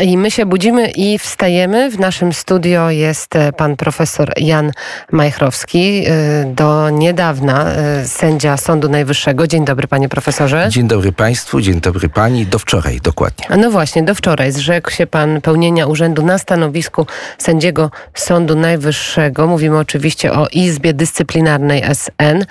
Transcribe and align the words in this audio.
I 0.00 0.16
my 0.16 0.30
się 0.30 0.46
budzimy 0.46 0.90
i 0.90 1.18
wstajemy. 1.18 1.90
W 1.90 1.98
naszym 1.98 2.32
studio 2.32 2.90
jest 2.90 3.36
e, 3.36 3.52
pan 3.52 3.76
profesor 3.76 4.32
Jan 4.36 4.72
Majchrowski, 5.10 6.04
e, 6.06 6.44
do 6.44 6.90
niedawna 6.90 7.66
e, 7.66 8.06
sędzia 8.08 8.56
Sądu 8.56 8.88
Najwyższego. 8.88 9.46
Dzień 9.46 9.64
dobry, 9.64 9.88
panie 9.88 10.08
profesorze. 10.08 10.66
Dzień 10.68 10.88
dobry 10.88 11.12
państwu, 11.12 11.60
dzień 11.60 11.80
dobry 11.80 12.08
pani. 12.08 12.46
Do 12.46 12.58
wczoraj, 12.58 13.00
dokładnie. 13.00 13.56
No 13.56 13.70
właśnie, 13.70 14.02
do 14.02 14.14
wczoraj 14.14 14.52
zrzekł 14.52 14.90
się 14.90 15.06
pan 15.06 15.40
pełnienia 15.40 15.86
urzędu 15.86 16.22
na 16.22 16.38
stanowisku 16.38 17.06
sędziego 17.38 17.90
Sądu 18.14 18.56
Najwyższego. 18.56 19.46
Mówimy 19.46 19.78
oczywiście 19.78 20.32
o 20.32 20.46
Izbie 20.52 20.94
Dyscyplinarnej 20.94 21.82
SN. 21.94 22.44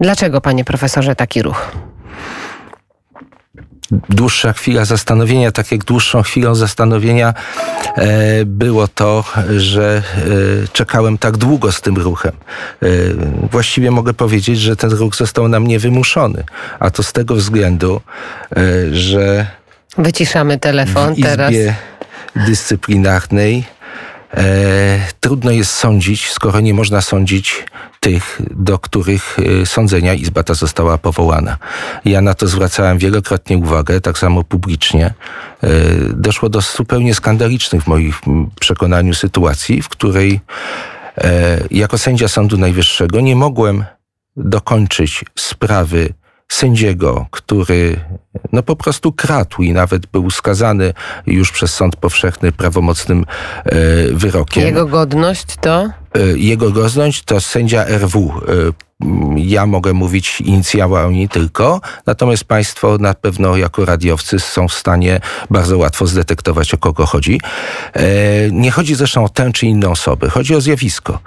Dlaczego, 0.00 0.40
panie 0.40 0.64
profesorze, 0.64 1.16
taki 1.16 1.42
ruch? 1.42 1.72
Dłuższa 4.08 4.52
chwila 4.52 4.84
zastanowienia, 4.84 5.52
tak 5.52 5.72
jak 5.72 5.84
dłuższą 5.84 6.22
chwilą 6.22 6.54
zastanowienia 6.54 7.34
e, 7.96 8.44
było 8.44 8.88
to, 8.88 9.24
że 9.56 10.02
e, 10.64 10.68
czekałem 10.72 11.18
tak 11.18 11.36
długo 11.36 11.72
z 11.72 11.80
tym 11.80 11.96
ruchem. 11.96 12.32
E, 12.82 12.86
właściwie 13.50 13.90
mogę 13.90 14.14
powiedzieć, 14.14 14.60
że 14.60 14.76
ten 14.76 14.90
ruch 14.90 15.16
został 15.16 15.48
na 15.48 15.60
mnie 15.60 15.78
wymuszony, 15.78 16.44
a 16.78 16.90
to 16.90 17.02
z 17.02 17.12
tego 17.12 17.34
względu, 17.34 18.00
że 18.92 19.46
Wyciszamy 19.98 20.58
telefon 20.58 21.14
w 21.14 21.18
Izbie 21.18 21.30
teraz. 21.30 21.54
dyscyplinarnej 22.36 23.64
trudno 25.20 25.50
jest 25.50 25.72
sądzić, 25.72 26.30
skoro 26.30 26.60
nie 26.60 26.74
można 26.74 27.00
sądzić 27.00 27.64
tych, 28.00 28.40
do 28.50 28.78
których 28.78 29.36
e, 29.62 29.66
sądzenia 29.66 30.14
Izba 30.14 30.42
ta 30.42 30.54
została 30.54 30.98
powołana. 30.98 31.58
Ja 32.04 32.20
na 32.20 32.34
to 32.34 32.48
zwracałem 32.48 32.98
wielokrotnie 32.98 33.58
uwagę, 33.58 34.00
tak 34.00 34.18
samo 34.18 34.44
publicznie. 34.44 35.06
E, 35.06 35.68
doszło 36.14 36.48
do 36.48 36.60
zupełnie 36.60 37.14
skandalicznych 37.14 37.82
w 37.82 37.86
moim 37.86 38.12
przekonaniu 38.60 39.14
sytuacji, 39.14 39.82
w 39.82 39.88
której 39.88 40.40
e, 41.18 41.58
jako 41.70 41.98
sędzia 41.98 42.28
Sądu 42.28 42.58
Najwyższego 42.58 43.20
nie 43.20 43.36
mogłem 43.36 43.84
dokończyć 44.36 45.24
sprawy 45.38 46.14
sędziego, 46.52 47.26
który 47.30 47.96
no 48.52 48.62
po 48.62 48.76
prostu 48.76 49.12
kradł 49.12 49.62
i 49.62 49.72
nawet 49.72 50.06
był 50.06 50.30
skazany 50.30 50.92
już 51.26 51.52
przez 51.52 51.74
sąd 51.74 51.96
powszechny 51.96 52.52
prawomocnym 52.52 53.24
e, 53.64 53.74
wyrokiem. 54.12 54.64
Jego 54.64 54.86
godność 54.86 55.46
to? 55.60 55.90
E, 56.14 56.20
jego 56.36 56.70
godność 56.70 57.22
to 57.22 57.40
sędzia 57.40 57.84
RW. 57.84 58.32
E, 58.48 58.92
ja 59.36 59.66
mogę 59.66 59.92
mówić 59.92 60.40
inicjałami 60.40 61.28
tylko, 61.28 61.80
natomiast 62.06 62.44
Państwo 62.44 62.98
na 62.98 63.14
pewno 63.14 63.56
jako 63.56 63.84
radiowcy 63.84 64.38
są 64.40 64.68
w 64.68 64.72
stanie 64.72 65.20
bardzo 65.50 65.78
łatwo 65.78 66.06
zdetektować, 66.06 66.74
o 66.74 66.78
kogo 66.78 67.06
chodzi. 67.06 67.40
Nie 68.52 68.70
chodzi 68.70 68.94
zresztą 68.94 69.24
o 69.24 69.28
tę 69.28 69.52
czy 69.52 69.66
inną 69.66 69.90
osobę, 69.90 70.28
chodzi 70.28 70.54
o 70.54 70.60
zjawisko. 70.60 71.18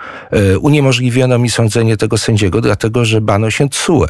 Uniemożliwiono 0.62 1.40
mi 1.40 1.50
sądzenie 1.50 1.98
tego 1.98 2.18
sędziego, 2.18 2.62
dlatego 2.62 3.06
że 3.06 3.22
bano 3.22 3.52
się 3.52 3.70
TSUE 3.70 4.06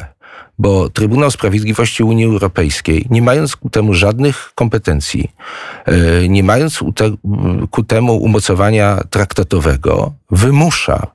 bo 0.58 0.90
Trybunał 0.90 1.30
Sprawiedliwości 1.30 2.02
Unii 2.02 2.24
Europejskiej, 2.24 3.06
nie 3.10 3.22
mając 3.22 3.56
ku 3.56 3.70
temu 3.70 3.94
żadnych 3.94 4.52
kompetencji, 4.54 5.30
e, 5.86 6.28
nie 6.28 6.42
mając 6.42 6.80
ku 7.70 7.84
temu 7.84 8.16
umocowania 8.16 9.00
traktatowego, 9.10 10.12
wymusza 10.30 11.06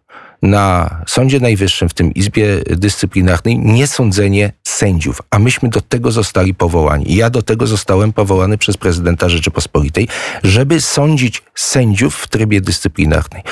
na 0.41 0.95
Sądzie 1.07 1.39
Najwyższym, 1.39 1.89
w 1.89 1.93
tym 1.93 2.13
Izbie 2.13 2.45
Dyscyplinarnej, 2.69 3.59
niesądzenie 3.59 4.53
sędziów. 4.63 5.21
A 5.29 5.39
myśmy 5.39 5.69
do 5.69 5.81
tego 5.81 6.11
zostali 6.11 6.53
powołani. 6.53 7.15
Ja 7.15 7.29
do 7.29 7.41
tego 7.41 7.67
zostałem 7.67 8.13
powołany 8.13 8.57
przez 8.57 8.77
prezydenta 8.77 9.29
Rzeczypospolitej, 9.29 10.07
żeby 10.43 10.81
sądzić 10.81 11.43
sędziów 11.55 12.15
w 12.15 12.27
trybie 12.27 12.61
dyscyplinarnej. 12.61 13.43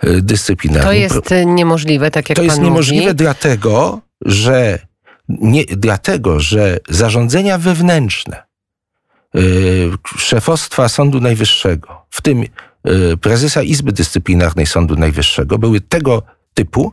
E, 0.00 0.20
dyscyplinarnym. 0.20 0.86
To 0.86 0.92
jest 0.92 1.46
niemożliwe, 1.46 2.10
tak 2.10 2.28
jak 2.28 2.36
To 2.36 2.42
jest 2.42 2.60
niemożliwe 2.60 3.04
mówi. 3.04 3.16
dlatego, 3.16 4.00
że 4.24 4.87
nie, 5.28 5.64
dlatego, 5.64 6.40
że 6.40 6.78
zarządzenia 6.88 7.58
wewnętrzne 7.58 8.42
yy, 9.34 9.90
szefostwa 10.16 10.88
Sądu 10.88 11.20
Najwyższego, 11.20 12.06
w 12.10 12.20
tym 12.20 12.44
yy, 12.84 13.16
prezesa 13.16 13.62
Izby 13.62 13.92
Dyscyplinarnej 13.92 14.66
Sądu 14.66 14.96
Najwyższego, 14.96 15.58
były 15.58 15.80
tego 15.80 16.22
typu, 16.54 16.92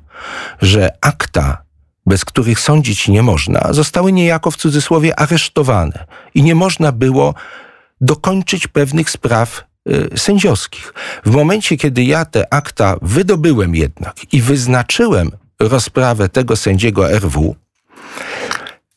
że 0.61 0.89
akta, 1.01 1.63
bez 2.05 2.25
których 2.25 2.59
sądzić 2.59 3.07
nie 3.07 3.23
można, 3.23 3.73
zostały 3.73 4.11
niejako 4.11 4.51
w 4.51 4.57
cudzysłowie 4.57 5.19
aresztowane 5.19 6.05
i 6.33 6.43
nie 6.43 6.55
można 6.55 6.91
było 6.91 7.33
dokończyć 8.01 8.67
pewnych 8.67 9.09
spraw 9.09 9.63
yy, 9.85 10.09
sędziowskich. 10.15 10.93
W 11.25 11.31
momencie, 11.31 11.77
kiedy 11.77 12.03
ja 12.03 12.25
te 12.25 12.53
akta 12.53 12.95
wydobyłem 13.01 13.75
jednak 13.75 14.15
i 14.33 14.41
wyznaczyłem 14.41 15.31
rozprawę 15.59 16.29
tego 16.29 16.55
sędziego 16.55 17.11
RW, 17.11 17.55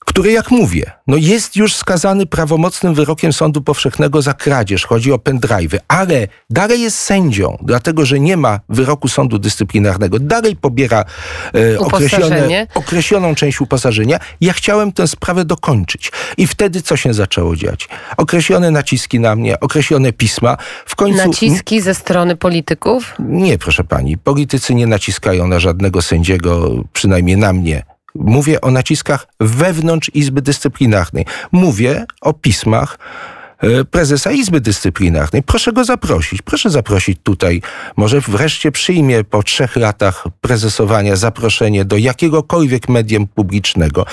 który, 0.09 0.33
jak 0.33 0.51
mówię, 0.51 0.93
no 1.07 1.17
jest 1.17 1.57
już 1.57 1.75
skazany 1.75 2.27
prawomocnym 2.27 2.95
wyrokiem 2.95 3.33
Sądu 3.33 3.63
Powszechnego 3.63 4.23
za 4.23 4.35
kradzież, 4.35 4.87
chodzi 4.87 5.13
o 5.13 5.17
pendrive'y, 5.17 5.79
ale 5.89 6.29
dalej 6.51 6.81
jest 6.81 6.99
sędzią, 6.99 7.59
dlatego 7.63 8.07
że 8.07 8.21
nie 8.21 8.37
ma 8.37 8.61
wyroku 8.69 9.09
Sądu 9.09 9.39
Dyscyplinarnego, 9.39 10.19
dalej 10.19 10.57
pobiera 10.57 11.05
e, 11.55 11.79
określone, 11.79 12.67
określoną 12.75 13.35
część 13.35 13.61
uposażenia. 13.61 14.19
Ja 14.41 14.53
chciałem 14.53 14.93
tę 14.93 15.09
sprawę 15.09 15.45
dokończyć. 15.45 16.13
I 16.37 16.47
wtedy 16.47 16.83
co 16.83 16.97
się 16.97 17.15
zaczęło 17.15 17.57
dziać? 17.57 17.89
Określone 18.17 18.71
naciski 18.71 19.21
na 19.21 19.37
mnie, 19.37 19.61
określone 19.61 20.13
pisma. 20.13 20.57
W 20.87 20.97
końcu... 20.97 21.29
Naciski 21.29 21.81
ze 21.81 21.95
strony 21.95 22.37
polityków? 22.37 23.15
Nie, 23.19 23.59
proszę 23.59 23.85
pani. 23.85 24.19
Politycy 24.19 24.75
nie 24.75 24.87
naciskają 24.87 25.47
na 25.47 25.59
żadnego 25.59 26.03
sędziego, 26.03 26.71
przynajmniej 26.93 27.37
na 27.37 27.53
mnie 27.53 27.98
Mówię 28.19 28.61
o 28.61 28.71
naciskach 28.71 29.27
wewnątrz 29.41 30.11
Izby 30.15 30.43
Dyscyplinarnej. 30.43 31.27
Mówię 31.53 32.05
o 32.21 32.33
pismach 32.33 32.99
e, 33.59 33.85
prezesa 33.85 34.31
Izby 34.31 34.61
Dyscyplinarnej. 34.61 35.43
Proszę 35.43 35.73
go 35.73 35.85
zaprosić. 35.85 36.43
Proszę 36.43 36.71
zaprosić 36.71 37.19
tutaj. 37.23 37.63
Może 37.97 38.21
wreszcie 38.21 38.73
przyjmie 38.73 39.25
po 39.25 39.43
trzech 39.43 39.77
latach 39.77 40.25
prezesowania 40.41 41.17
zaproszenie 41.17 41.85
do 41.85 41.97
jakiegokolwiek 41.97 42.89
medium 42.89 43.27
publicznego. 43.27 44.07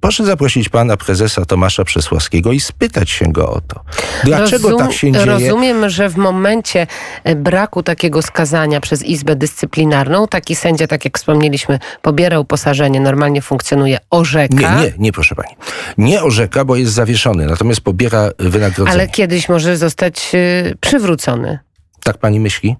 Proszę 0.00 0.24
zaprosić 0.24 0.68
pana 0.68 0.96
prezesa 0.96 1.44
Tomasza 1.44 1.84
Przesławskiego 1.84 2.52
i 2.52 2.60
spytać 2.60 3.10
się 3.10 3.32
go 3.32 3.50
o 3.50 3.60
to. 3.60 3.80
Dlaczego 4.24 4.70
Rozum, 4.70 4.86
tak 4.86 4.96
się 4.96 5.12
dzieje? 5.12 5.24
Rozumiem, 5.24 5.88
że 5.88 6.08
w 6.08 6.16
momencie 6.16 6.86
e, 7.24 7.34
braku 7.34 7.82
takiego 7.82 8.22
skazania 8.22 8.80
przez 8.80 9.02
Izbę 9.02 9.36
Dyscyplinarną, 9.36 10.28
taki 10.28 10.56
sędzia, 10.56 10.86
tak 10.86 11.04
jak 11.04 11.18
wspomnieliśmy, 11.18 11.78
pobiera 12.02 12.40
uposażenie, 12.40 13.00
normalnie 13.00 13.42
funkcjonuje, 13.42 13.98
orzeka. 14.10 14.76
Nie, 14.76 14.82
nie, 14.82 14.92
nie, 14.98 15.12
proszę 15.12 15.34
pani. 15.34 15.54
Nie 15.98 16.22
orzeka, 16.22 16.64
bo 16.64 16.76
jest 16.76 16.92
zawieszony, 16.92 17.46
natomiast 17.46 17.80
pobiera 17.80 18.30
wynagrodzenie. 18.38 18.90
Ale 18.90 19.08
kiedyś 19.08 19.48
może 19.48 19.76
zostać 19.76 20.30
e, 20.34 20.74
przywrócony. 20.80 21.58
Tak 22.04 22.18
pani 22.18 22.40
myśli? 22.40 22.76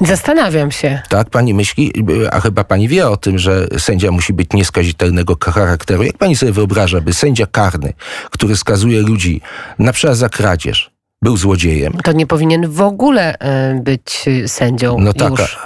Zastanawiam 0.00 0.70
się. 0.70 1.00
Tak, 1.08 1.30
pani 1.30 1.54
myśli, 1.54 1.92
a 2.30 2.40
chyba 2.40 2.64
pani 2.64 2.88
wie 2.88 3.08
o 3.08 3.16
tym, 3.16 3.38
że 3.38 3.66
sędzia 3.78 4.10
musi 4.10 4.32
być 4.32 4.52
nieskazitelnego 4.52 5.36
charakteru. 5.52 6.02
Jak 6.02 6.18
pani 6.18 6.36
sobie 6.36 6.52
wyobraża, 6.52 7.00
by 7.00 7.12
sędzia 7.12 7.46
karny, 7.46 7.92
który 8.30 8.56
skazuje 8.56 9.00
ludzi 9.00 9.40
na 9.78 9.92
przykład 9.92 10.16
za 10.16 10.28
kradzież, 10.28 10.90
był 11.22 11.36
złodziejem? 11.36 11.92
To 11.92 12.12
nie 12.12 12.26
powinien 12.26 12.70
w 12.70 12.80
ogóle 12.80 13.38
e, 13.38 13.80
być 13.82 14.24
sędzią. 14.46 14.96
No 15.00 15.12
tak, 15.12 15.30
już. 15.30 15.58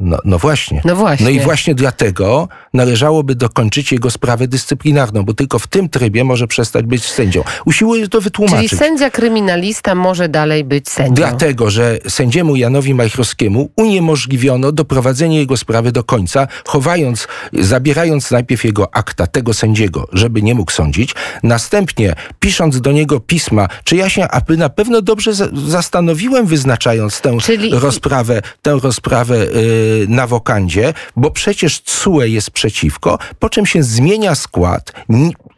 No, 0.00 0.18
no, 0.24 0.38
właśnie. 0.38 0.82
no 0.84 0.96
właśnie. 0.96 1.24
No 1.24 1.30
i 1.30 1.40
właśnie 1.40 1.74
dlatego 1.74 2.48
należałoby 2.74 3.34
dokończyć 3.34 3.92
jego 3.92 4.10
sprawę 4.10 4.48
dyscyplinarną, 4.48 5.24
bo 5.24 5.34
tylko 5.34 5.58
w 5.58 5.66
tym 5.66 5.88
trybie 5.88 6.24
może 6.24 6.46
przestać 6.46 6.86
być 6.86 7.04
sędzią. 7.04 7.44
Usiłuję 7.64 8.08
to 8.08 8.20
wytłumaczyć. 8.20 8.70
Czyli 8.70 8.78
sędzia 8.78 9.10
kryminalista 9.10 9.94
może 9.94 10.28
dalej 10.28 10.64
być 10.64 10.88
sędzią. 10.88 11.14
Dlatego, 11.14 11.70
że 11.70 11.98
sędziemu 12.08 12.56
Janowi 12.56 12.94
Majchrowskiemu 12.94 13.70
uniemożliwiono 13.76 14.72
doprowadzenie 14.72 15.38
jego 15.38 15.56
sprawy 15.56 15.92
do 15.92 16.04
końca, 16.04 16.48
chowając, 16.66 17.28
zabierając 17.52 18.30
najpierw 18.30 18.64
jego 18.64 18.94
akta 18.94 19.26
tego 19.26 19.54
sędziego, 19.54 20.08
żeby 20.12 20.42
nie 20.42 20.54
mógł 20.54 20.72
sądzić, 20.72 21.14
następnie 21.42 22.14
pisząc 22.40 22.80
do 22.80 22.92
niego 22.92 23.20
pisma, 23.20 23.68
czy 23.84 23.96
ja 23.96 24.08
się 24.08 24.28
aby 24.28 24.56
na 24.56 24.68
pewno 24.68 25.02
dobrze 25.02 25.32
zastanowiłem, 25.68 26.46
wyznaczając 26.46 27.20
tę 27.20 27.38
Czyli... 27.38 27.70
rozprawę, 27.72 28.42
tę 28.62 28.78
rozprawę 28.82 29.36
yy, 29.36 29.85
na 30.08 30.26
wokandzie, 30.26 30.94
bo 31.16 31.30
przecież 31.30 31.80
CUE 31.80 32.22
jest 32.22 32.50
przeciwko, 32.50 33.18
po 33.38 33.48
czym 33.48 33.66
się 33.66 33.82
zmienia 33.82 34.34
skład 34.34 34.92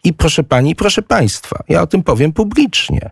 i 0.04 0.12
proszę 0.12 0.44
pani, 0.44 0.76
proszę 0.76 1.02
państwa, 1.02 1.62
ja 1.68 1.82
o 1.82 1.86
tym 1.86 2.02
powiem 2.02 2.32
publicznie. 2.32 3.10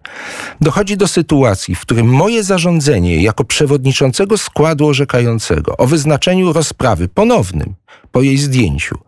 Dochodzi 0.60 0.96
do 0.96 1.08
sytuacji, 1.08 1.74
w 1.74 1.80
którym 1.80 2.06
moje 2.06 2.44
zarządzenie 2.44 3.22
jako 3.22 3.44
przewodniczącego 3.44 4.38
składu 4.38 4.86
orzekającego 4.86 5.76
o 5.76 5.86
wyznaczeniu 5.86 6.52
rozprawy 6.52 7.08
ponownym 7.08 7.74
po 8.12 8.22
jej 8.22 8.38
zdjęciu 8.38 8.98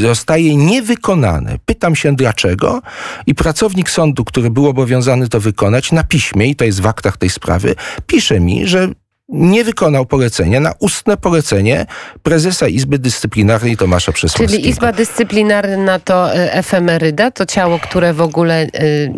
zostaje 0.00 0.56
niewykonane. 0.56 1.58
Pytam 1.66 1.96
się 1.96 2.16
dlaczego 2.16 2.82
i 3.26 3.34
pracownik 3.34 3.90
sądu, 3.90 4.24
który 4.24 4.50
był 4.50 4.68
obowiązany 4.68 5.28
to 5.28 5.40
wykonać 5.40 5.92
na 5.92 6.04
piśmie, 6.04 6.46
i 6.46 6.56
to 6.56 6.64
jest 6.64 6.80
w 6.80 6.86
aktach 6.86 7.16
tej 7.16 7.30
sprawy, 7.30 7.74
pisze 8.06 8.40
mi, 8.40 8.66
że 8.66 8.88
nie 9.28 9.64
wykonał 9.64 10.06
polecenia 10.06 10.60
na 10.60 10.72
ustne 10.78 11.16
polecenie 11.16 11.86
prezesa 12.22 12.68
Izby 12.68 12.98
Dyscyplinarnej 12.98 13.76
Tomasza 13.76 14.12
Przesłowskiego. 14.12 14.52
Czyli 14.52 14.68
Izba 14.68 14.92
Dyscyplinarna 14.92 15.98
to 15.98 16.34
e, 16.34 16.52
efemeryda, 16.52 17.30
to 17.30 17.46
ciało, 17.46 17.78
które 17.78 18.14
w 18.14 18.20
ogóle 18.20 18.66
y, 18.66 19.12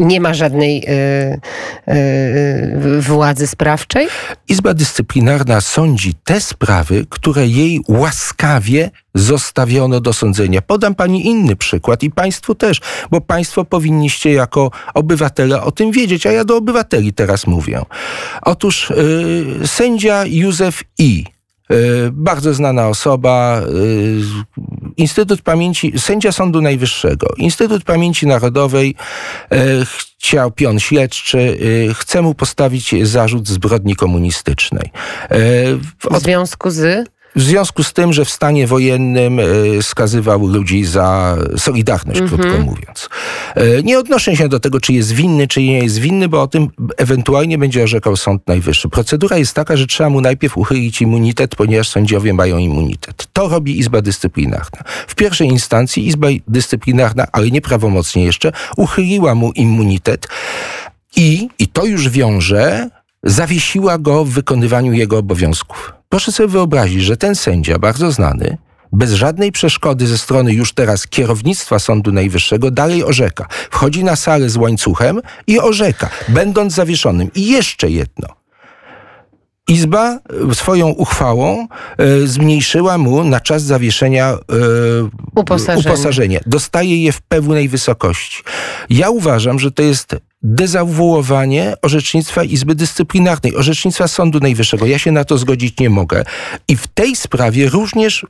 nie 0.00 0.20
ma 0.20 0.34
żadnej 0.34 0.84
y, 0.84 1.92
y, 1.92 3.00
władzy 3.00 3.46
sprawczej? 3.46 4.08
Izba 4.48 4.74
Dyscyplinarna 4.74 5.60
sądzi 5.60 6.14
te 6.24 6.40
sprawy, 6.40 7.06
które 7.10 7.46
jej 7.46 7.80
łaskawie 7.88 8.90
zostawiono 9.14 10.00
do 10.00 10.12
sądzenia. 10.12 10.62
Podam 10.62 10.94
pani 10.94 11.26
inny 11.26 11.56
przykład 11.56 12.02
i 12.02 12.10
państwu 12.10 12.54
też, 12.54 12.80
bo 13.10 13.20
państwo 13.20 13.64
powinniście 13.64 14.32
jako 14.32 14.70
obywatele 14.94 15.62
o 15.62 15.72
tym 15.72 15.92
wiedzieć, 15.92 16.26
a 16.26 16.32
ja 16.32 16.44
do 16.44 16.56
obywateli 16.56 17.12
teraz 17.12 17.46
mówię. 17.46 17.82
Otóż 18.42 18.90
y, 18.90 19.66
sędzia 19.66 20.24
Józef 20.26 20.82
I 20.98 21.24
bardzo 22.12 22.54
znana 22.54 22.88
osoba, 22.88 23.62
y, 23.62 24.20
Instytut 24.96 25.42
Pamięci, 25.42 25.92
sędzia 25.98 26.32
Sądu 26.32 26.62
Najwyższego, 26.62 27.26
Instytut 27.36 27.84
Pamięci 27.84 28.26
Narodowej 28.26 28.94
y, 29.52 29.56
chciał 30.18 30.50
pion 30.50 30.80
śledczy, 30.80 31.58
chce 31.94 32.22
mu 32.22 32.34
postawić 32.34 32.94
zarzut 33.02 33.48
zbrodni 33.48 33.96
komunistycznej. 33.96 34.90
W 36.10 36.20
związku 36.20 36.70
z? 36.70 37.10
W 37.36 37.42
związku 37.42 37.82
z 37.82 37.92
tym, 37.92 38.12
że 38.12 38.24
w 38.24 38.30
stanie 38.30 38.66
wojennym 38.66 39.40
e, 39.40 39.44
skazywał 39.82 40.46
ludzi 40.46 40.84
za 40.84 41.36
solidarność, 41.56 42.20
krótko 42.20 42.58
mówiąc. 42.58 43.08
E, 43.54 43.82
nie 43.82 43.98
odnoszę 43.98 44.36
się 44.36 44.48
do 44.48 44.60
tego, 44.60 44.80
czy 44.80 44.92
jest 44.92 45.12
winny, 45.12 45.48
czy 45.48 45.62
nie 45.62 45.78
jest 45.78 45.98
winny, 45.98 46.28
bo 46.28 46.42
o 46.42 46.46
tym 46.46 46.68
ewentualnie 46.96 47.58
będzie 47.58 47.82
orzekał 47.82 48.16
Sąd 48.16 48.46
Najwyższy. 48.46 48.88
Procedura 48.88 49.36
jest 49.36 49.54
taka, 49.54 49.76
że 49.76 49.86
trzeba 49.86 50.10
mu 50.10 50.20
najpierw 50.20 50.58
uchylić 50.58 51.02
immunitet, 51.02 51.56
ponieważ 51.56 51.88
sędziowie 51.88 52.34
mają 52.34 52.58
immunitet. 52.58 53.26
To 53.32 53.48
robi 53.48 53.78
Izba 53.78 54.02
Dyscyplinarna. 54.02 54.78
W 55.06 55.14
pierwszej 55.14 55.48
instancji 55.48 56.06
Izba 56.06 56.28
Dyscyplinarna, 56.48 57.26
ale 57.32 57.50
nieprawomocnie 57.50 58.24
jeszcze, 58.24 58.52
uchyliła 58.76 59.34
mu 59.34 59.52
immunitet 59.52 60.28
i, 61.16 61.48
i 61.58 61.68
to 61.68 61.84
już 61.84 62.08
wiąże, 62.08 62.88
zawiesiła 63.22 63.98
go 63.98 64.24
w 64.24 64.30
wykonywaniu 64.30 64.92
jego 64.92 65.18
obowiązków. 65.18 65.99
Proszę 66.10 66.32
sobie 66.32 66.48
wyobrazić, 66.48 67.02
że 67.02 67.16
ten 67.16 67.34
sędzia, 67.34 67.78
bardzo 67.78 68.12
znany, 68.12 68.58
bez 68.92 69.12
żadnej 69.12 69.52
przeszkody 69.52 70.06
ze 70.06 70.18
strony 70.18 70.52
już 70.52 70.72
teraz 70.72 71.06
kierownictwa 71.06 71.78
Sądu 71.78 72.12
Najwyższego 72.12 72.70
dalej 72.70 73.04
orzeka. 73.04 73.46
Wchodzi 73.70 74.04
na 74.04 74.16
salę 74.16 74.50
z 74.50 74.56
łańcuchem 74.56 75.20
i 75.46 75.60
orzeka, 75.60 76.10
będąc 76.28 76.74
zawieszonym. 76.74 77.30
I 77.34 77.46
jeszcze 77.46 77.90
jedno. 77.90 78.28
Izba 79.68 80.18
swoją 80.52 80.88
uchwałą 80.88 81.66
e, 81.98 82.26
zmniejszyła 82.26 82.98
mu 82.98 83.24
na 83.24 83.40
czas 83.40 83.62
zawieszenia 83.62 84.26
e, 84.28 84.36
uposażenie. 85.36 85.80
uposażenie. 85.80 86.40
Dostaje 86.46 87.02
je 87.02 87.12
w 87.12 87.22
pełnej 87.22 87.68
wysokości. 87.68 88.42
Ja 88.90 89.10
uważam, 89.10 89.58
że 89.58 89.70
to 89.70 89.82
jest 89.82 90.16
dezawuowanie 90.42 91.74
orzecznictwa 91.82 92.44
Izby 92.44 92.74
Dyscyplinarnej, 92.74 93.56
orzecznictwa 93.56 94.08
Sądu 94.08 94.40
Najwyższego. 94.40 94.86
Ja 94.86 94.98
się 94.98 95.12
na 95.12 95.24
to 95.24 95.38
zgodzić 95.38 95.78
nie 95.78 95.90
mogę. 95.90 96.24
I 96.68 96.76
w 96.76 96.86
tej 96.86 97.16
sprawie 97.16 97.68
również 97.68 98.26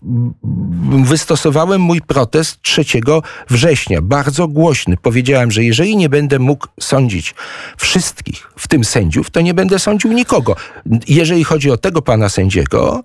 wystosowałem 1.05 1.81
mój 1.81 2.01
protest 2.01 2.63
3 2.63 2.85
września, 3.51 4.03
bardzo 4.03 4.49
głośny. 4.49 4.97
Powiedziałem, 5.03 5.51
że 5.51 5.65
jeżeli 5.65 5.97
nie 5.97 6.09
będę 6.09 6.39
mógł 6.39 6.67
sądzić 6.81 7.35
wszystkich, 7.77 8.53
w 8.57 8.69
tym 8.69 8.85
sędziów, 8.85 9.31
to 9.31 9.41
nie 9.41 9.55
będę 9.55 9.79
sądził 9.79 10.13
nikogo. 10.13 10.57
Jeżeli 11.09 11.45
chodzi 11.45 11.71
o 11.71 11.77
tego 11.77 12.03
pana 12.03 12.29
sędziego, 12.29 13.03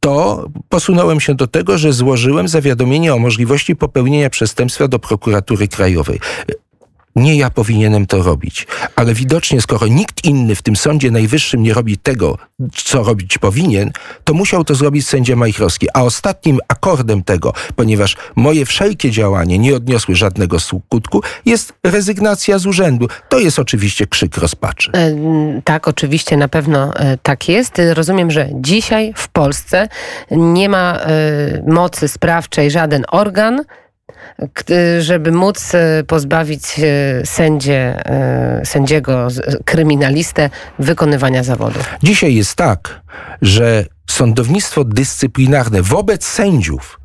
to 0.00 0.46
posunąłem 0.68 1.20
się 1.20 1.34
do 1.34 1.46
tego, 1.46 1.78
że 1.78 1.92
złożyłem 1.92 2.48
zawiadomienie 2.48 3.14
o 3.14 3.18
możliwości 3.18 3.76
popełnienia 3.76 4.30
przestępstwa 4.30 4.88
do 4.88 4.98
prokuratury 4.98 5.68
krajowej 5.68 6.20
nie 7.18 7.36
ja 7.36 7.50
powinienem 7.50 8.06
to 8.06 8.22
robić. 8.22 8.66
Ale 8.96 9.14
widocznie, 9.14 9.60
skoro 9.60 9.86
nikt 9.86 10.24
inny 10.24 10.54
w 10.54 10.62
tym 10.62 10.76
Sądzie 10.76 11.10
Najwyższym 11.10 11.62
nie 11.62 11.74
robi 11.74 11.98
tego, 11.98 12.38
co 12.74 13.02
robić 13.02 13.38
powinien, 13.38 13.90
to 14.24 14.34
musiał 14.34 14.64
to 14.64 14.74
zrobić 14.74 15.08
sędzia 15.08 15.36
Majchrowski. 15.36 15.86
A 15.94 16.02
ostatnim 16.02 16.58
akordem 16.68 17.22
tego, 17.22 17.52
ponieważ 17.76 18.16
moje 18.36 18.66
wszelkie 18.66 19.10
działania 19.10 19.56
nie 19.56 19.74
odniosły 19.74 20.14
żadnego 20.14 20.60
skutku, 20.60 21.22
jest 21.46 21.72
rezygnacja 21.84 22.58
z 22.58 22.66
urzędu. 22.66 23.08
To 23.28 23.38
jest 23.38 23.58
oczywiście 23.58 24.06
krzyk 24.06 24.36
rozpaczy. 24.36 24.90
E, 24.94 25.14
tak, 25.64 25.88
oczywiście, 25.88 26.36
na 26.36 26.48
pewno 26.48 26.94
e, 26.94 27.18
tak 27.22 27.48
jest. 27.48 27.82
Rozumiem, 27.94 28.30
że 28.30 28.48
dzisiaj 28.54 29.12
w 29.16 29.28
Polsce 29.28 29.88
nie 30.30 30.68
ma 30.68 30.98
e, 31.00 31.62
mocy 31.66 32.08
sprawczej 32.08 32.70
żaden 32.70 33.04
organ, 33.08 33.64
żeby 34.98 35.32
móc 35.32 35.74
e, 35.74 36.04
pozbawić 36.06 36.62
e, 36.78 37.26
sędzie, 37.26 38.06
e, 38.06 38.60
sędziego, 38.64 39.28
kryminalistę 39.64 40.50
wykonywania 40.78 41.42
zawodu. 41.42 41.80
Dzisiaj 42.02 42.34
jest 42.34 42.54
tak, 42.54 43.00
że 43.42 43.84
sądownictwo 44.10 44.84
dyscyplinarne 44.84 45.82
wobec 45.82 46.24
sędziów 46.24 46.98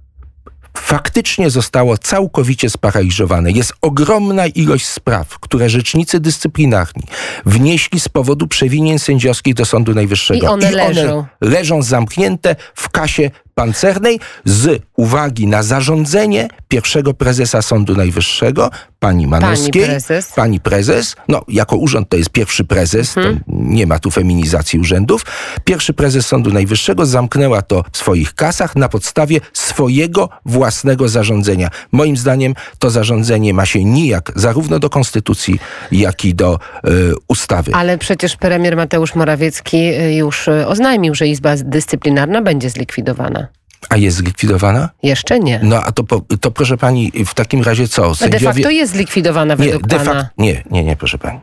faktycznie 0.77 1.49
zostało 1.49 1.97
całkowicie 1.97 2.69
sparaliżowane. 2.69 3.51
Jest 3.51 3.73
ogromna 3.81 4.47
ilość 4.47 4.85
spraw, 4.85 5.39
które 5.39 5.69
rzecznicy 5.69 6.19
dyscyplinarni 6.19 7.03
wnieśli 7.45 7.99
z 7.99 8.09
powodu 8.09 8.47
przewinień 8.47 8.99
sędziowskich 8.99 9.53
do 9.53 9.65
Sądu 9.65 9.93
Najwyższego. 9.93 10.45
I 10.45 10.49
one, 10.49 10.71
I 10.71 10.75
one 10.75 10.93
leżą. 10.93 11.25
leżą 11.41 11.81
zamknięte 11.81 12.55
w 12.75 12.89
kasie 12.89 13.31
pancernej 13.55 14.19
z 14.45 14.81
uwagi 14.97 15.47
na 15.47 15.63
zarządzenie 15.63 16.47
pierwszego 16.67 17.13
prezesa 17.13 17.61
Sądu 17.61 17.95
Najwyższego, 17.95 18.69
pani 18.99 19.27
Manowskiej. 19.27 19.81
Pani 19.81 19.85
prezes. 19.85 20.31
Pani 20.31 20.59
prezes. 20.59 21.15
No, 21.27 21.41
jako 21.47 21.75
urząd 21.75 22.09
to 22.09 22.17
jest 22.17 22.29
pierwszy 22.29 22.63
prezes, 22.63 23.13
hmm. 23.13 23.39
nie 23.47 23.87
ma 23.87 23.99
tu 23.99 24.11
feminizacji 24.11 24.79
urzędów. 24.79 25.25
Pierwszy 25.63 25.93
prezes 25.93 26.25
Sądu 26.25 26.51
Najwyższego 26.51 27.05
zamknęła 27.05 27.61
to 27.61 27.83
w 27.91 27.97
swoich 27.97 28.33
kasach 28.33 28.75
na 28.75 28.89
podstawie 28.89 29.39
swojego 29.53 30.29
własnego 30.45 31.09
zarządzenia. 31.09 31.69
Moim 31.91 32.17
zdaniem 32.17 32.53
to 32.79 32.89
zarządzenie 32.89 33.53
ma 33.53 33.65
się 33.65 33.83
nijak 33.83 34.31
zarówno 34.35 34.79
do 34.79 34.89
konstytucji, 34.89 35.59
jak 35.91 36.25
i 36.25 36.35
do 36.35 36.59
y, 36.87 37.13
ustawy. 37.27 37.71
Ale 37.75 37.97
przecież 37.97 38.35
premier 38.35 38.75
Mateusz 38.75 39.15
Morawiecki 39.15 39.77
y, 39.77 40.13
już 40.13 40.47
y, 40.47 40.67
oznajmił, 40.67 41.15
że 41.15 41.27
Izba 41.27 41.55
Dyscyplinarna 41.55 42.41
będzie 42.41 42.69
zlikwidowana. 42.69 43.42
A 43.89 43.97
jest 43.97 44.17
zlikwidowana? 44.17 44.89
Jeszcze 45.03 45.39
nie. 45.39 45.59
No 45.63 45.81
a 45.83 45.91
to, 45.91 46.03
to 46.41 46.51
proszę 46.51 46.77
pani, 46.77 47.11
w 47.25 47.33
takim 47.33 47.63
razie 47.63 47.87
co? 47.87 48.15
Sędziowie... 48.15 48.45
De 48.45 48.53
facto 48.53 48.69
jest 48.69 48.93
zlikwidowana 48.93 49.55
według 49.55 49.83
nie, 49.83 49.87
de 49.87 50.05
pana. 50.05 50.29
nie, 50.37 50.63
nie, 50.71 50.83
nie, 50.83 50.95
proszę 50.95 51.17
pani. 51.17 51.39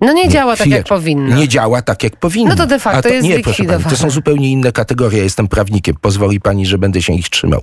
No 0.00 0.12
nie, 0.12 0.24
nie 0.24 0.28
działa 0.28 0.56
tak, 0.56 0.66
jak 0.66 0.86
powinno. 0.86 1.36
Nie 1.36 1.48
działa 1.48 1.82
tak, 1.82 2.02
jak 2.02 2.16
powinno. 2.16 2.50
No 2.50 2.56
to 2.56 2.66
de 2.66 2.78
facto 2.78 3.02
to, 3.02 3.08
jest 3.08 3.28
nie, 3.28 3.40
proszę 3.40 3.64
pani, 3.64 3.84
to 3.84 3.96
są 3.96 4.10
zupełnie 4.10 4.50
inne 4.50 4.72
kategorie. 4.72 5.18
Ja 5.18 5.24
jestem 5.24 5.48
prawnikiem. 5.48 5.96
Pozwoli 6.00 6.40
pani, 6.40 6.66
że 6.66 6.78
będę 6.78 7.02
się 7.02 7.12
ich 7.12 7.28
trzymał. 7.28 7.60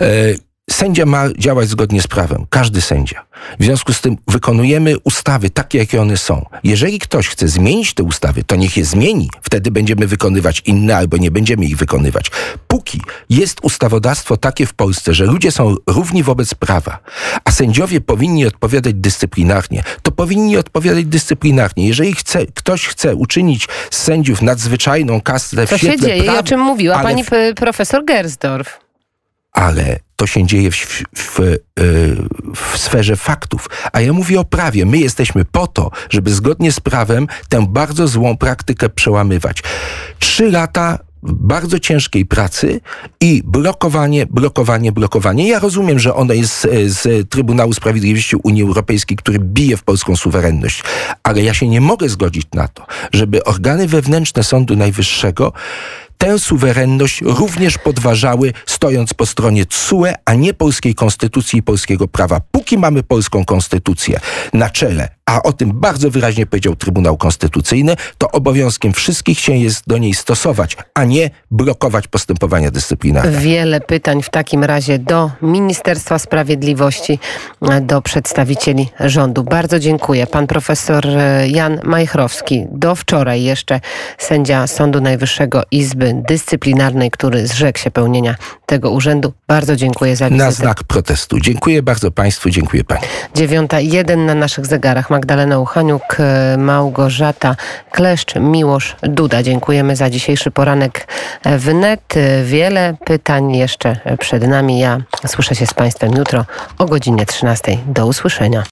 E, 0.00 0.06
Sędzia 0.70 1.06
ma 1.06 1.24
działać 1.38 1.68
zgodnie 1.68 2.02
z 2.02 2.06
prawem. 2.06 2.46
Każdy 2.50 2.80
sędzia. 2.80 3.24
W 3.60 3.64
związku 3.64 3.92
z 3.92 4.00
tym 4.00 4.16
wykonujemy 4.28 4.98
ustawy 4.98 5.50
takie, 5.50 5.78
jakie 5.78 6.00
one 6.00 6.16
są. 6.16 6.44
Jeżeli 6.64 6.98
ktoś 6.98 7.28
chce 7.28 7.48
zmienić 7.48 7.94
te 7.94 8.02
ustawy, 8.02 8.44
to 8.44 8.56
niech 8.56 8.76
je 8.76 8.84
zmieni. 8.84 9.30
Wtedy 9.42 9.70
będziemy 9.70 10.06
wykonywać 10.06 10.62
inne 10.66 10.96
albo 10.96 11.16
nie 11.16 11.30
będziemy 11.30 11.64
ich 11.64 11.76
wykonywać. 11.76 12.30
Póki 12.68 13.00
jest 13.30 13.58
ustawodawstwo 13.62 14.36
takie 14.36 14.66
w 14.66 14.74
Polsce, 14.74 15.14
że 15.14 15.24
ludzie 15.24 15.52
są 15.52 15.74
równi 15.86 16.22
wobec 16.22 16.54
prawa, 16.54 16.98
a 17.44 17.50
sędziowie 17.50 18.00
powinni 18.00 18.46
odpowiadać 18.46 18.94
dyscyplinarnie, 18.94 19.82
to 20.02 20.12
powinni 20.12 20.56
odpowiadać 20.56 21.04
dyscyplinarnie. 21.04 21.88
Jeżeli 21.88 22.14
chce, 22.14 22.46
ktoś 22.46 22.86
chce 22.86 23.14
uczynić 23.16 23.68
z 23.90 23.96
sędziów 23.96 24.42
nadzwyczajną 24.42 25.20
kastę 25.20 25.66
w 25.66 25.70
Co 25.70 25.78
się 25.78 25.96
dzieje 25.96 26.22
prawa, 26.22 26.38
i 26.38 26.40
o 26.40 26.42
czym 26.42 26.60
mówiła 26.60 27.02
pani 27.02 27.24
w... 27.24 27.30
profesor 27.56 28.04
Gersdorf 28.04 28.88
ale 29.52 29.98
to 30.18 30.26
się 30.26 30.46
dzieje 30.46 30.70
w, 30.70 30.76
w, 30.76 31.04
w, 31.16 31.58
w, 32.56 32.78
sferze 32.78 33.16
faktów. 33.16 33.70
A 33.92 34.00
ja 34.00 34.12
mówię 34.12 34.40
o 34.40 34.44
prawie. 34.44 34.86
My 34.86 34.98
jesteśmy 34.98 35.44
po 35.44 35.66
to, 35.66 35.90
żeby 36.10 36.30
zgodnie 36.30 36.72
z 36.72 36.80
prawem 36.80 37.26
tę 37.48 37.66
bardzo 37.68 38.08
złą 38.08 38.36
praktykę 38.36 38.88
przełamywać. 38.88 39.62
Trzy 40.18 40.50
lata 40.50 40.98
bardzo 41.22 41.78
ciężkiej 41.78 42.26
pracy 42.26 42.80
i 43.20 43.42
blokowanie, 43.44 44.26
blokowanie, 44.26 44.92
blokowanie. 44.92 45.48
Ja 45.48 45.58
rozumiem, 45.58 45.98
że 45.98 46.14
ono 46.14 46.34
jest 46.34 46.60
z, 46.60 46.92
z 46.92 47.30
Trybunału 47.30 47.72
Sprawiedliwości 47.72 48.36
Unii 48.36 48.62
Europejskiej, 48.62 49.16
który 49.16 49.38
bije 49.38 49.76
w 49.76 49.82
polską 49.82 50.16
suwerenność, 50.16 50.82
ale 51.22 51.42
ja 51.42 51.54
się 51.54 51.68
nie 51.68 51.80
mogę 51.80 52.08
zgodzić 52.08 52.46
na 52.54 52.68
to, 52.68 52.86
żeby 53.12 53.44
organy 53.44 53.88
wewnętrzne 53.88 54.44
Sądu 54.44 54.76
Najwyższego 54.76 55.52
tę 56.18 56.38
suwerenność 56.38 57.20
również 57.22 57.78
podważały, 57.78 58.52
stojąc 58.66 59.14
po 59.14 59.26
stronie 59.26 59.66
TSUE, 59.66 60.12
a 60.24 60.34
nie 60.34 60.54
polskiej 60.54 60.94
konstytucji 60.94 61.58
i 61.58 61.62
polskiego 61.62 62.08
prawa. 62.08 62.40
Póki 62.50 62.78
mamy 62.78 63.02
polską 63.02 63.44
konstytucję 63.44 64.20
na 64.52 64.70
czele, 64.70 65.08
a 65.28 65.42
o 65.42 65.52
tym 65.52 65.70
bardzo 65.74 66.10
wyraźnie 66.10 66.46
powiedział 66.46 66.76
Trybunał 66.76 67.16
Konstytucyjny, 67.16 67.96
to 68.18 68.30
obowiązkiem 68.30 68.92
wszystkich 68.92 69.40
się 69.40 69.52
jest 69.52 69.82
do 69.86 69.98
niej 69.98 70.14
stosować, 70.14 70.76
a 70.94 71.04
nie 71.04 71.30
blokować 71.50 72.08
postępowania 72.08 72.70
dyscyplinarne. 72.70 73.40
Wiele 73.40 73.80
pytań 73.80 74.22
w 74.22 74.30
takim 74.30 74.64
razie 74.64 74.98
do 74.98 75.30
Ministerstwa 75.42 76.18
Sprawiedliwości, 76.18 77.18
do 77.80 78.02
przedstawicieli 78.02 78.88
rządu. 79.00 79.44
Bardzo 79.44 79.78
dziękuję. 79.78 80.26
Pan 80.26 80.46
profesor 80.46 81.06
e, 81.06 81.48
Jan 81.48 81.80
Majchrowski, 81.84 82.66
do 82.70 82.94
wczoraj 82.94 83.42
jeszcze 83.42 83.80
sędzia 84.18 84.66
Sądu 84.66 85.00
Najwyższego 85.00 85.62
Izby 85.70 86.22
Dyscyplinarnej, 86.28 87.10
który 87.10 87.46
zrzekł 87.46 87.78
się 87.78 87.90
pełnienia 87.90 88.34
tego 88.66 88.90
urzędu. 88.90 89.32
Bardzo 89.48 89.76
dziękuję 89.76 90.16
za 90.16 90.28
wizytę. 90.28 90.44
Na 90.44 90.50
znak 90.50 90.84
protestu. 90.84 91.40
Dziękuję 91.40 91.82
bardzo 91.82 92.10
Państwu, 92.10 92.50
dziękuję 92.50 92.84
Pani. 92.84 93.02
Dziewiąta 93.34 93.80
jeden 93.80 94.26
na 94.26 94.34
naszych 94.34 94.66
zegarach. 94.66 95.10
Magdalena 95.18 95.58
Uchaniuk, 95.58 96.16
e, 96.20 96.56
Małgorzata 96.56 97.56
Kleszcz, 97.90 98.34
Miłosz 98.36 98.96
Duda. 99.02 99.42
Dziękujemy 99.42 99.96
za 99.96 100.10
dzisiejszy 100.10 100.50
poranek 100.50 101.06
w 101.44 101.74
net. 101.74 102.14
Wiele 102.44 102.94
pytań 103.04 103.56
jeszcze 103.56 103.96
przed 104.18 104.48
nami. 104.48 104.78
Ja 104.78 104.98
słyszę 105.26 105.54
się 105.54 105.66
z 105.66 105.74
Państwem 105.74 106.12
jutro 106.12 106.44
o 106.78 106.86
godzinie 106.86 107.26
13. 107.26 107.78
Do 107.86 108.06
usłyszenia. 108.06 108.62